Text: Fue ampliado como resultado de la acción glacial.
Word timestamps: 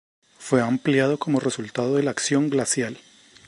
Fue 0.39 0.63
ampliado 0.63 1.19
como 1.19 1.39
resultado 1.39 1.93
de 1.95 2.01
la 2.01 2.09
acción 2.09 2.49
glacial. 2.49 2.97